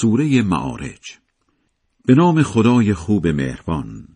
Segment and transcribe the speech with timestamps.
[0.00, 1.18] سوره معارج.
[2.04, 4.08] به نام خدای خوب مهربان.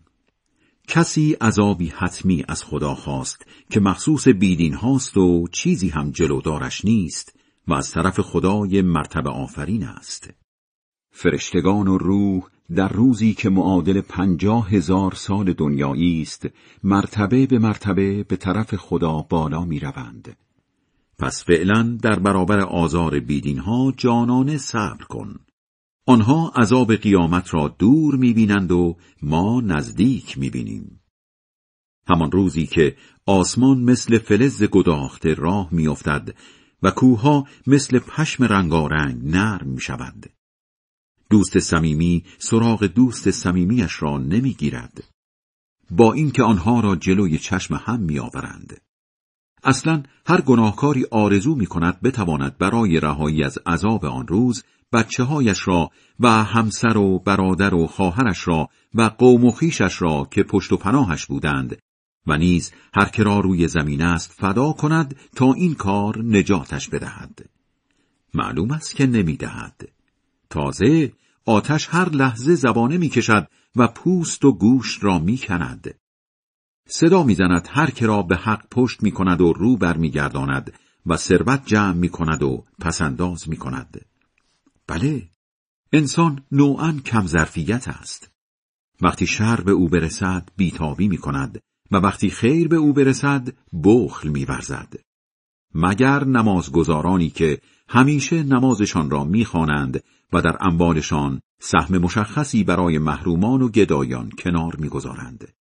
[0.87, 7.39] کسی عذابی حتمی از خدا خواست که مخصوص بیدین هاست و چیزی هم جلودارش نیست
[7.67, 10.29] و از طرف خدای مرتبه آفرین است.
[11.11, 12.43] فرشتگان و روح
[12.75, 16.47] در روزی که معادل پنجاه هزار سال دنیایی است
[16.83, 20.37] مرتبه به مرتبه به طرف خدا بالا می روند.
[21.19, 25.39] پس فعلا در برابر آزار بیدین ها جانانه صبر کن.
[26.05, 30.99] آنها عذاب قیامت را دور می‌بینند و ما نزدیک می‌بینیم.
[32.07, 36.35] همان روزی که آسمان مثل فلز گداخته راه میافتد
[36.83, 40.29] و کوها مثل پشم رنگارنگ نرم می‌شوند.
[41.29, 45.03] دوست صمیمی سراغ دوست صمیمیش را نمی‌گیرد.
[45.91, 48.81] با اینکه آنها را جلوی چشم هم میآورند.
[49.63, 55.67] اصلا هر گناهکاری آرزو می کند بتواند برای رهایی از عذاب آن روز بچه هایش
[55.67, 55.89] را
[56.19, 60.77] و همسر و برادر و خواهرش را و قوم و خیشش را که پشت و
[60.77, 61.77] پناهش بودند
[62.27, 67.49] و نیز هر که را روی زمین است فدا کند تا این کار نجاتش بدهد.
[68.33, 69.89] معلوم است که نمی‌دهد.
[70.49, 71.13] تازه
[71.45, 75.95] آتش هر لحظه زبانه می‌کشد و پوست و گوشت را می‌کند.
[76.87, 80.73] صدا می‌زند هر که را به حق پشت می‌کند و رو برمیگرداند
[81.05, 84.05] و ثروت جمع می‌کند و پسنداز می‌کند.
[84.87, 85.29] بله
[85.91, 88.31] انسان نوعا کم ظرفیت است
[89.01, 91.59] وقتی شر به او برسد بیتابی می کند
[91.91, 93.53] و وقتی خیر به او برسد
[93.83, 94.93] بخل می ورزد.
[95.75, 100.03] مگر نمازگزارانی که همیشه نمازشان را می‌خوانند
[100.33, 105.53] و در انبالشان سهم مشخصی برای محرومان و گدایان کنار می‌گذارند.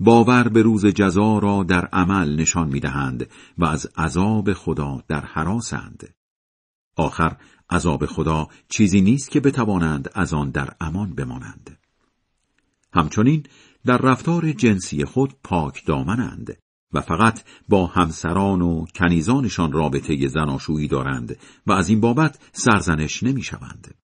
[0.00, 6.14] باور به روز جزا را در عمل نشان می‌دهند و از عذاب خدا در حراسند.
[6.96, 7.36] آخر
[7.70, 11.78] عذاب خدا چیزی نیست که بتوانند از آن در امان بمانند.
[12.92, 13.42] همچنین
[13.86, 16.56] در رفتار جنسی خود پاک دامنند
[16.92, 21.36] و فقط با همسران و کنیزانشان رابطه زناشویی دارند
[21.66, 23.94] و از این بابت سرزنش نمی‌شوند.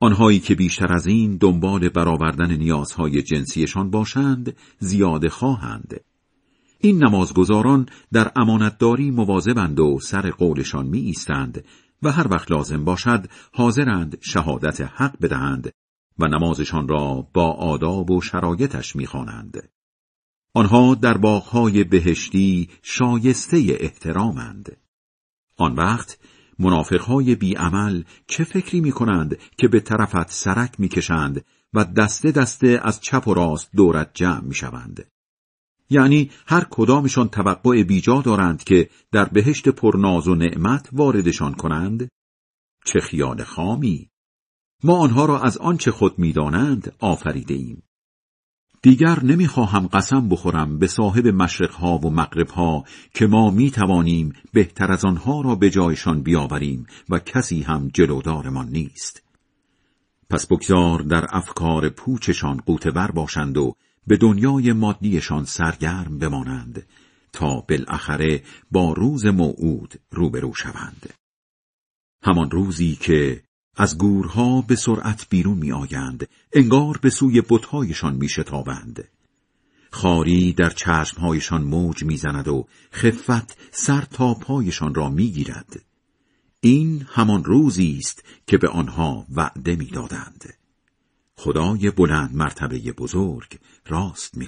[0.00, 6.00] آنهایی که بیشتر از این دنبال برآوردن نیازهای جنسیشان باشند زیاده خواهند.
[6.84, 11.64] این نمازگزاران در امانتداری مواظبند و سر قولشان می ایستند
[12.02, 15.72] و هر وقت لازم باشد حاضرند شهادت حق بدهند
[16.18, 19.68] و نمازشان را با آداب و شرایطش می‌خوانند.
[20.54, 24.76] آنها در باغهای بهشتی شایسته احترامند.
[25.56, 26.18] آن وقت
[26.58, 31.44] منافقهای بیعمل چه فکری می کنند که به طرفت سرک می‌کشند
[31.74, 35.11] و دسته دسته از چپ و راست دورت جمع می شوند.
[35.90, 42.08] یعنی هر کدامشان توقع بیجا دارند که در بهشت پرناز و نعمت واردشان کنند
[42.84, 44.10] چه خیال خامی
[44.84, 47.82] ما آنها را از آنچه خود می‌دانند آفریده ایم
[48.82, 52.84] دیگر نمی‌خواهم قسم بخورم به صاحب مشرقها و مغربها
[53.14, 58.68] که ما می توانیم بهتر از آنها را به جایشان بیاوریم و کسی هم جلودارمان
[58.68, 59.22] نیست.
[60.30, 63.74] پس بگذار در افکار پوچشان قوتور باشند و
[64.06, 66.86] به دنیای مادیشان سرگرم بمانند
[67.32, 71.14] تا بالاخره با روز موعود روبرو شوند.
[72.22, 73.42] همان روزی که
[73.76, 79.08] از گورها به سرعت بیرون می آیند، انگار به سوی بتهایشان می شتابند.
[79.90, 85.84] خاری در چشمهایشان موج می‌زند و خفت سر تا پایشان را می‌گیرد.
[86.60, 90.54] این همان روزی است که به آنها وعده می‌دادند.
[91.44, 94.46] خدای بلند مرتبه بزرگ راست می